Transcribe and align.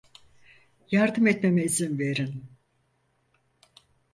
Yardım 0.91 1.27
etmeme 1.27 1.63
izin 1.63 1.99
verin. 1.99 2.43